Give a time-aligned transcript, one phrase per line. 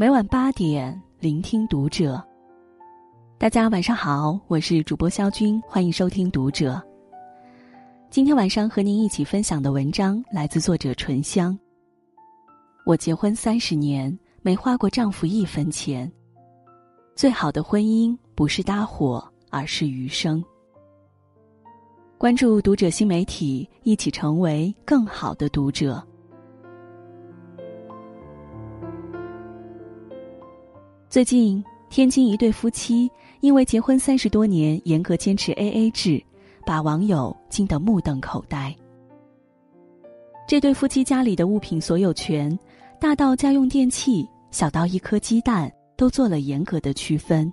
[0.00, 2.26] 每晚八点，聆听读者。
[3.36, 6.82] 大家晚上好，我是主播肖军，欢迎收听读者。
[8.08, 11.54] 今天晚上和您一起分享的文章来自作者醇香。
[12.86, 16.10] 我结婚三十年，没花过丈夫一分钱。
[17.14, 20.42] 最好的婚姻不是搭伙，而是余生。
[22.16, 26.02] 关注读者新媒体，一起成为更好的读者。
[31.10, 33.10] 最近，天津一对夫妻
[33.40, 36.22] 因为结婚三十多年，严格坚持 A A 制，
[36.64, 38.72] 把网友惊得目瞪口呆。
[40.46, 42.56] 这对夫妻家里的物品所有权，
[43.00, 47.52] 大到家用电器，小到一颗鸡蛋，都做了严格的区分。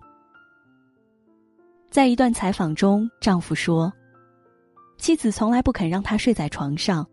[1.89, 3.91] 在一段采访中，丈夫说
[5.01, 7.03] ：“妻子从来不肯让他睡在床上，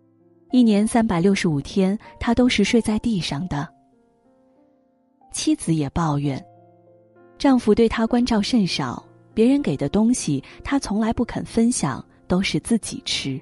[0.53, 3.67] 一年三百六十五天，他都是睡在地上的。”
[5.35, 6.43] 妻子也抱怨，
[7.37, 9.05] 丈夫对她关照甚少，
[9.35, 13.39] 别人给的东西她从来不肯分享，都是自己吃。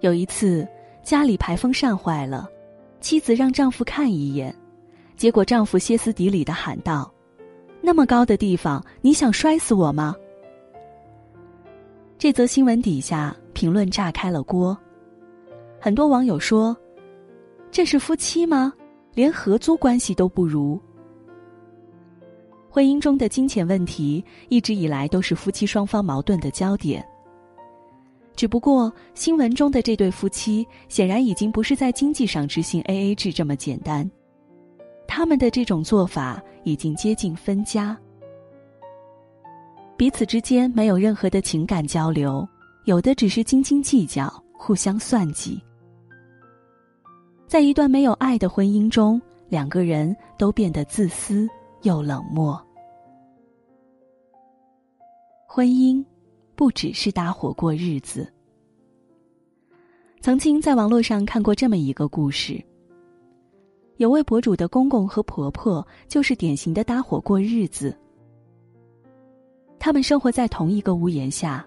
[0.00, 0.66] 有一次，
[1.04, 2.50] 家里排风扇坏了，
[3.00, 4.52] 妻子让丈夫看一眼，
[5.16, 7.10] 结果丈夫歇斯底里的喊道
[7.80, 10.16] ：“那么高的地方，你想摔死我吗？”
[12.18, 14.76] 这则新闻底下评论炸开了锅，
[15.80, 16.76] 很多网友说
[17.70, 18.72] ：“这是夫妻吗？”
[19.18, 20.80] 连合租关系都不如。
[22.70, 27.04] 婚姻中的金钱问题一直以来都是夫妻双方矛盾的焦点。
[28.36, 34.08] 只不过新闻中的这对夫妻显然已经不是在经济上执行 A A 制这么简单，
[35.08, 37.98] 他们的这种做法已经接近分家，
[39.96, 42.48] 彼此之间没有任何的情感交流，
[42.84, 45.60] 有的只是斤斤计较，互相算计。
[47.48, 51.48] 在一段没有爱的婚姻中，两个人都变得自私
[51.80, 52.62] 又冷漠。
[55.46, 56.04] 婚姻
[56.54, 58.30] 不只是搭伙过日子。
[60.20, 62.62] 曾经在网络上看过这么一个故事：
[63.96, 67.96] 有位博主的公公和婆婆就是典型的搭伙过日子。
[69.78, 71.66] 他们生活在同一个屋檐下，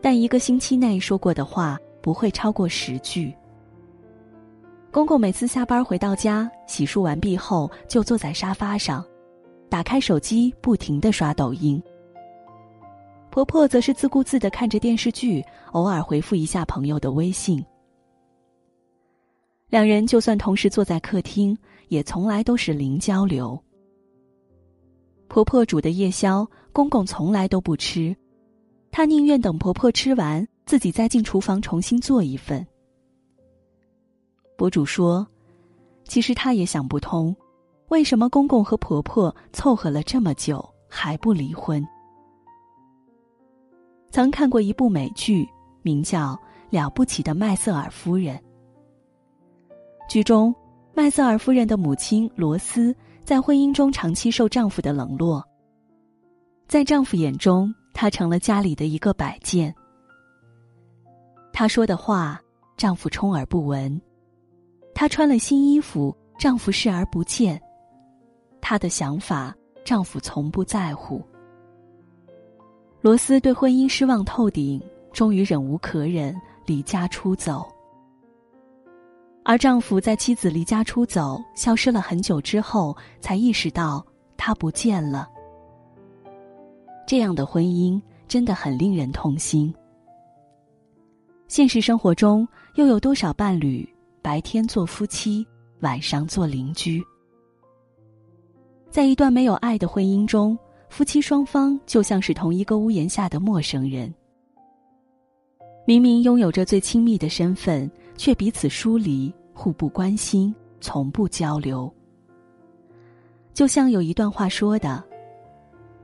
[0.00, 3.34] 但一个星期内说过的话不会超过十句。
[4.90, 9.04] 公公每次下班回到家，洗漱完毕后就坐在沙发上，
[9.68, 11.80] 打开手机，不停的刷抖音。
[13.30, 17.62] 婆婆则是自顾自的看着电视剧，偶尔回复一下朋友的微信。
[19.68, 21.56] 两人就算同时坐在客厅，
[21.88, 23.62] 也从来都是零交流。
[25.28, 28.16] 婆婆煮的夜宵，公公从来都不吃，
[28.90, 32.66] 他宁愿等婆婆吃完，自己再进厨房重新做一份。
[34.58, 35.24] 博主说
[36.02, 37.34] ：“其实他也想不通，
[37.90, 41.86] 为什么公公和婆婆凑合了这么久还不离婚。”
[44.10, 45.48] 曾看过一部美剧，
[45.82, 46.32] 名叫
[46.70, 48.36] 《了不起的麦瑟尔夫人》。
[50.08, 50.52] 剧中，
[50.92, 52.92] 麦瑟尔夫人的母亲罗斯
[53.22, 55.40] 在婚姻中长期受丈夫的冷落，
[56.66, 59.72] 在丈夫眼中，她成了家里的一个摆件。
[61.52, 62.40] 她说的话，
[62.76, 64.00] 丈夫充耳不闻。
[65.00, 67.56] 她穿了新衣服，丈夫视而不见；
[68.60, 69.54] 她的想法，
[69.84, 71.22] 丈夫从不在乎。
[73.00, 74.82] 罗斯对婚姻失望透顶，
[75.12, 76.36] 终于忍无可忍，
[76.66, 77.64] 离家出走。
[79.44, 84.04] 而丈夫在妻子离家出走、消失了很久之后，才意识到
[84.36, 85.28] 她不见了。
[87.06, 89.72] 这样的婚姻真的很令人痛心。
[91.46, 92.44] 现实生活中，
[92.74, 93.88] 又有多少伴侣？
[94.28, 95.46] 白天做夫妻，
[95.80, 97.02] 晚上做邻居。
[98.90, 100.58] 在一段没有爱的婚姻中，
[100.90, 104.14] 夫妻双方就像是同一个屋檐下的陌生人。
[105.86, 111.90] 明明拥有着最亲密的身份，却彼此疏离，互不关心，从不交流。
[113.54, 115.02] 就像有一段话说的：“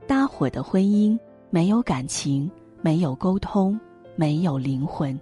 [0.07, 1.15] 搭伙的婚姻
[1.51, 2.49] 没有感情，
[2.81, 3.79] 没有沟通，
[4.15, 5.15] 没有灵魂。”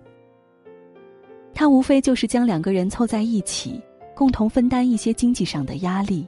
[1.53, 3.81] 他无非就是将两个人凑在一起，
[4.15, 6.27] 共同分担一些经济上的压力，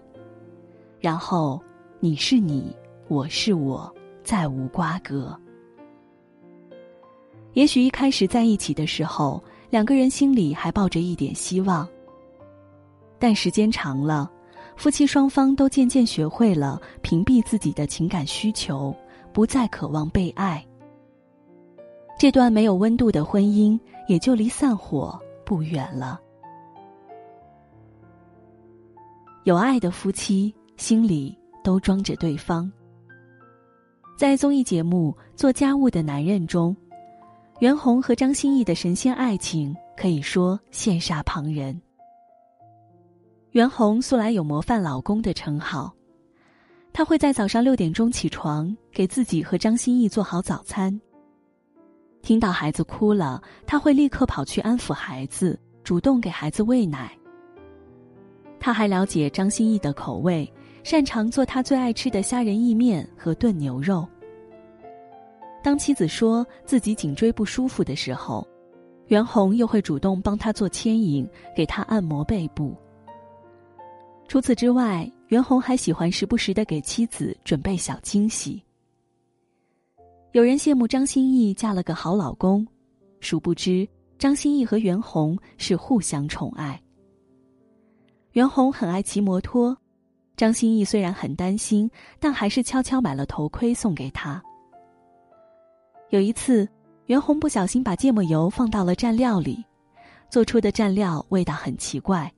[1.00, 1.62] 然后
[2.00, 2.76] 你是你，
[3.08, 3.94] 我是我，
[4.24, 5.38] 再无瓜葛。
[7.54, 11.88] 也许一开始在一起的时候，两个人心里还抱着一点希望，
[13.18, 14.30] 但时间长了，
[14.76, 18.96] 夫妻双方都渐渐学会了屏蔽自己的情感需求，
[19.34, 20.64] 不再渴望被爱。
[22.18, 23.80] 这段没有温度的婚姻。
[24.08, 26.22] 也就离散伙不远了。
[29.46, 32.72] 有爱的夫妻心里都装着对方。
[34.16, 36.78] 在综艺节目《做家务的男人》中，
[37.62, 41.82] 袁弘和张歆艺的神仙爱情可以说羡煞旁人。
[43.52, 45.92] 袁弘素来有模范老公的称号，
[46.94, 51.02] 他会在早上六点钟起床，给自己和张歆艺做好早餐。
[52.26, 57.16] 听到孩子哭了，他会立刻跑去安抚孩子，主动给孩子喂奶。
[58.60, 60.52] 他还了解张歆艺的口味，
[60.84, 64.08] 擅长做他最爱吃的虾仁意面和炖牛肉。
[65.62, 68.46] 当妻子说自己颈椎不舒服的时候，
[69.06, 72.76] 袁弘又会主动帮他做牵引，给他按摩背部。
[74.28, 78.64] 除此之外，袁弘还喜欢时不时的给妻子准备小惊喜。
[80.36, 82.68] 有人羡慕张歆艺嫁了个好老公，
[83.22, 83.88] 殊不知
[84.18, 86.78] 张歆艺和袁弘是互相宠爱。
[88.34, 89.78] 袁弘很爱骑摩托，
[90.36, 91.90] 张歆艺虽然很担心，
[92.20, 94.44] 但还是悄悄买了头盔送给他。
[96.10, 96.68] 有一次，
[97.06, 99.64] 袁弘不小心把芥末油放到了蘸料里，
[100.30, 102.30] 做出的蘸料味道很奇怪，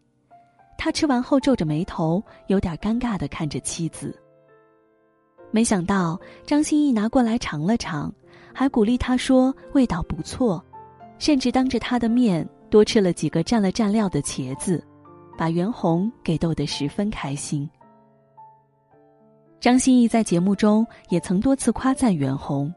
[0.77, 4.15] 他吃完后皱着眉头，有点尴尬的看着妻子。
[5.51, 8.13] 没想到张歆艺拿过来尝了尝，
[8.53, 10.63] 还鼓励他说味道不错，
[11.19, 14.83] 甚至当着他的面多吃了几个蘸了蘸料的茄子，
[15.38, 17.67] 把袁弘给逗得十分开心。
[19.59, 22.71] 张歆艺在节目中也曾多次夸赞袁弘，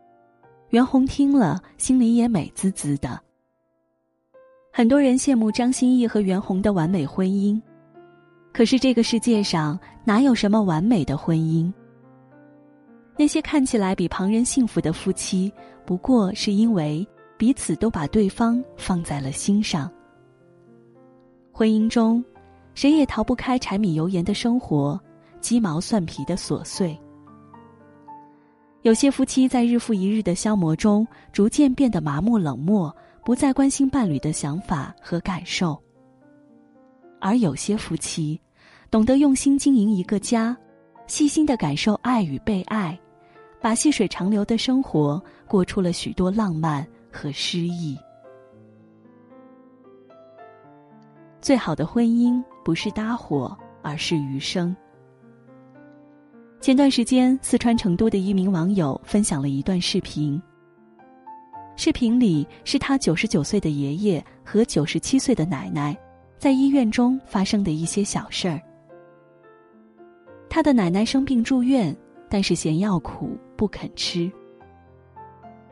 [0.71, 3.21] 袁弘听了心里也美滋滋的。
[4.73, 7.61] 很多人羡慕张歆艺和袁弘的完美婚姻，
[8.53, 11.71] 可是这个世界上哪有什么完美的婚姻？
[13.21, 15.53] 那些看起来比旁人幸福的夫妻，
[15.85, 17.07] 不过是因为
[17.37, 19.93] 彼此都把对方放在了心上。
[21.53, 22.25] 婚姻中，
[22.73, 24.99] 谁也逃不开柴米油盐的生活，
[25.39, 26.99] 鸡毛蒜皮的琐碎。
[28.81, 32.91] 有些夫妻在日复一日的消磨中，逐渐变得麻木冷漠，
[33.23, 35.79] 不再关心伴侣的想法和感受。
[37.21, 38.41] 而有些夫妻，
[38.91, 40.57] 懂得用心经营一个家，
[41.07, 42.99] 细心的感受爱与被爱。
[43.61, 47.97] 把细水长流的生活过出了许多浪漫和诗意。
[51.43, 54.75] 最好的婚姻不是搭伙，而是余生。
[56.61, 60.41] 前段时间，四川成都的一名网友分享了一段视频。
[61.77, 65.97] 视频里是他九十九岁的爷爷和九十七岁的奶奶
[66.39, 68.61] 在医院中发生的一些小事儿。
[70.49, 71.95] 他的奶奶生病住院。
[72.33, 74.33] 但是嫌药苦不肯吃。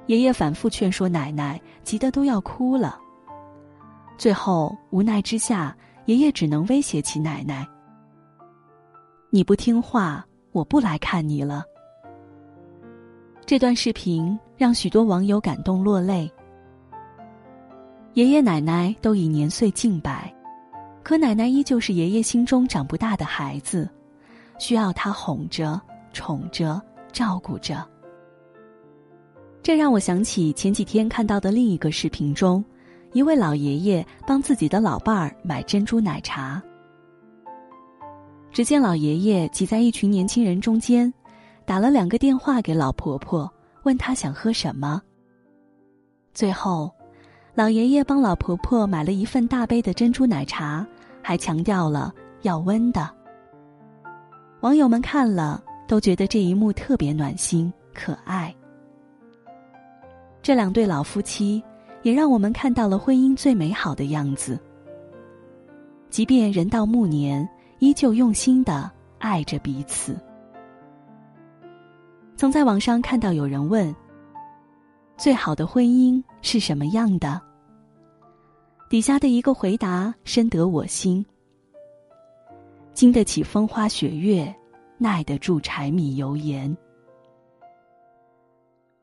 [0.08, 3.00] 爷爷反复劝说奶奶，急得都要哭了。
[4.19, 5.75] 最后无奈之下，
[6.05, 7.67] 爷爷只能威胁起奶奶
[9.32, 11.64] ：“你不听话，我不来看你了。”
[13.46, 16.31] 这段视频让许多网友感动落泪。
[18.12, 20.31] 爷爷奶奶都已年岁近百，
[21.02, 23.88] 可奶奶依旧是爷爷心中长不大的孩子，
[24.58, 25.81] 需要他哄着。
[26.11, 26.81] 宠着，
[27.12, 27.87] 照顾着。
[29.62, 32.64] 这让我想起前几天看到的另一个视频中，
[33.12, 36.62] 一位老爷爷帮自己的老伴儿买珍珠奶茶。
[38.50, 41.12] 只见老爷爷挤在一群年轻人中间，
[41.66, 45.02] 打了两个电话给老婆婆，问她想喝什么。
[46.32, 46.90] 最后，
[47.54, 50.87] 老爷爷帮老婆婆买了一份大杯的珍珠奶茶，
[51.21, 53.11] 还强调了要温的。
[54.61, 55.62] 网友们看了。
[55.88, 58.54] 都觉得这一幕特别暖心可爱。
[60.42, 61.62] 这两对老夫妻，
[62.02, 64.61] 也让我们看到了婚姻最美好的样子。
[66.11, 67.49] 即便人到暮年，
[67.80, 70.16] 依旧用心的爱着彼此。
[72.37, 73.95] 曾在网上看到有人问
[75.18, 77.40] ：“最好的婚姻是什么样的？”
[78.88, 81.25] 底下的一个回答深得我心：
[82.95, 84.54] 经得起风花雪月。
[84.99, 86.76] 耐得住柴米油盐。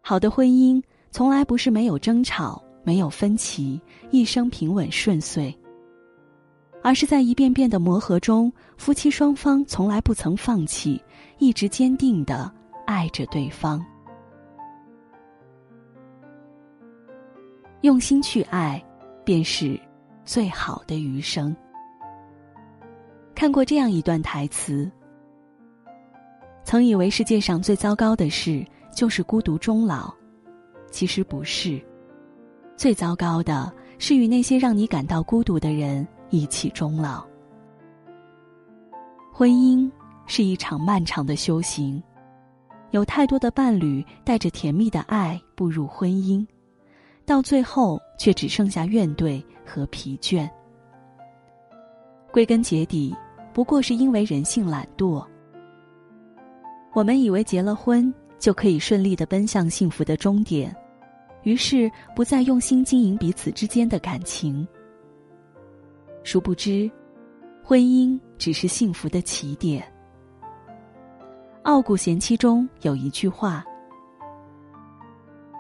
[0.02, 5.56] 好的婚姻从来不是没有争吵、没有分歧、一生平稳顺遂，
[6.84, 11.02] 而是在一遍遍的磨合中，夫妻双方从来不曾放弃，
[11.40, 12.54] 一直坚定的
[12.86, 13.84] 爱着对方。
[17.82, 18.84] 用心去爱，
[19.24, 19.80] 便是
[20.24, 21.56] 最好的余生。
[23.34, 24.92] 看过这样一段台词。
[26.65, 30.12] 曾以为世界上最糟糕的事就是孤独终老，
[30.89, 31.79] 其实不是。
[32.75, 37.24] 最糟糕的是与那些让你感到孤独的人一起终老。
[39.31, 39.89] 婚姻
[40.25, 42.01] 是一场漫长的修行，
[42.89, 46.45] 有太多的伴侣带着甜蜜的爱步入婚姻，
[47.27, 50.50] 到最后却只剩下怨怼和疲倦。
[52.31, 53.15] 归根结底，
[53.53, 55.24] 不过是因为人性懒惰。
[56.96, 60.74] 我们以为结了婚就可以顺利的奔向幸福的终点，
[61.44, 64.66] 于是不再用心经营彼此之间的感情。
[66.24, 66.90] 殊不知，
[67.62, 69.84] 婚姻只是幸福的起点。
[71.64, 73.62] 《傲骨贤妻》中有一句话：“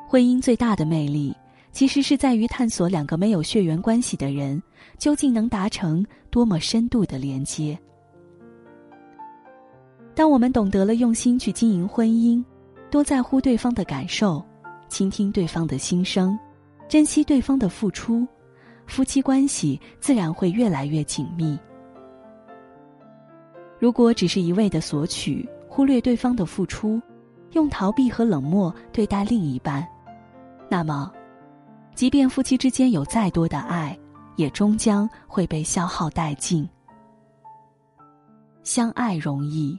[0.07, 1.35] 婚姻最大的魅力，
[1.73, 4.63] 其实是在于探索两个没有血缘关系的人，
[4.97, 7.77] 究竟能达成多么深度的连接。”
[10.15, 12.43] 当我们懂得了用心去经营婚姻，
[12.89, 14.43] 多在乎对方的感受，
[14.87, 16.39] 倾听对方的心声，
[16.87, 18.25] 珍惜对方的付出。
[18.87, 21.59] 夫妻关系自然会越来越紧密。
[23.77, 27.01] 如果只是一味的索取，忽略对方的付出，
[27.51, 29.85] 用逃避和冷漠对待另一半，
[30.69, 31.11] 那么，
[31.93, 33.97] 即便夫妻之间有再多的爱，
[34.37, 36.67] 也终将会被消耗殆尽。
[38.63, 39.77] 相爱容易，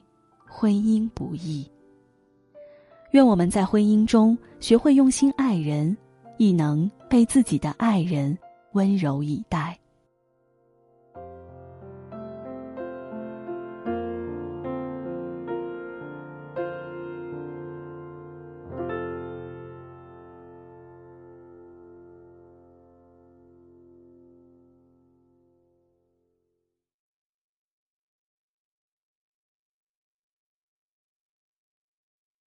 [0.59, 1.71] 婚姻不易。
[3.11, 5.95] 愿我们在婚姻中学会用心爱人，
[6.39, 8.37] 亦能被自己的爱人。
[8.73, 9.79] 温柔以待。